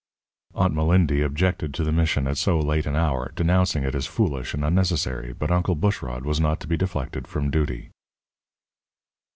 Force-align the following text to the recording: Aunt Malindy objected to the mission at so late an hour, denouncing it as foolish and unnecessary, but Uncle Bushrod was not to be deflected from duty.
Aunt 0.55 0.73
Malindy 0.73 1.21
objected 1.23 1.75
to 1.75 1.83
the 1.83 1.91
mission 1.91 2.25
at 2.25 2.39
so 2.39 2.57
late 2.57 2.87
an 2.87 2.95
hour, 2.95 3.31
denouncing 3.35 3.83
it 3.83 3.93
as 3.93 4.07
foolish 4.07 4.55
and 4.55 4.65
unnecessary, 4.65 5.31
but 5.31 5.51
Uncle 5.51 5.75
Bushrod 5.75 6.23
was 6.25 6.39
not 6.39 6.59
to 6.61 6.67
be 6.67 6.75
deflected 6.75 7.27
from 7.27 7.51
duty. 7.51 7.91